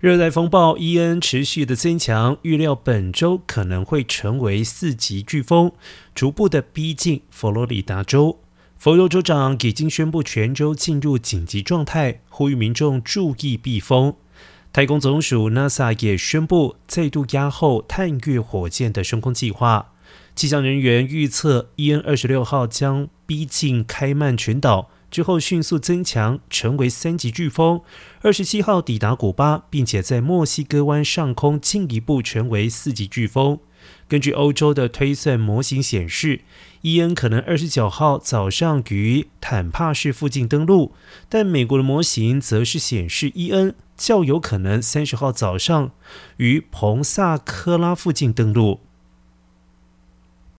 [0.00, 5.72] 热带风暴伊恩持续的增强，预料本周可能会成为四级飓风，
[6.14, 8.38] 逐步的逼近佛罗里达州。
[8.78, 14.14] 佛州州长已经宣布全州进入紧急状态，呼吁民众注意避风。
[14.72, 19.92] 太空总署 NASA 也宣布再度压后探月火箭的升空计划。
[20.34, 24.88] 气象人员预测，伊恩二十六号将逼近开曼群岛。
[25.10, 27.80] 之后迅速增强，成为三级飓风。
[28.22, 33.58] 二十七号抵达古巴，并且在墨西哥湾上空进一步成为四级飓风。
[34.06, 36.42] 根据欧洲的推算模型显示，
[36.82, 40.92] 伊恩可能二十九号早上于坦帕市附近登陆，
[41.28, 45.92] 但美国的模型则是显示伊恩较有可能三十号早上
[46.36, 48.80] 于彭萨科拉附近登陆。